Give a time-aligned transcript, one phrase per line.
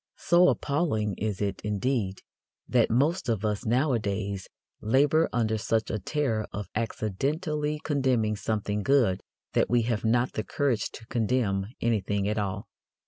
[0.17, 2.23] So appalling is it, indeed,
[2.67, 4.47] that most of us nowadays
[4.81, 9.21] labour under such a terror of accidentally condemning something good
[9.53, 12.67] that we have not the courage to condemn anything at all.